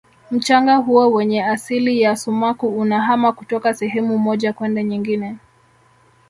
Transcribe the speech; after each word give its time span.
mchanga 0.31 0.75
huo 0.75 1.11
wenye 1.11 1.43
asili 1.45 2.01
ya 2.01 2.15
sumaku 2.15 2.67
unahama 2.79 3.31
kutoka 3.31 3.73
sehemu 3.73 4.17
moja 4.17 4.53
kwenda 4.53 4.83
nyingine 4.83 5.37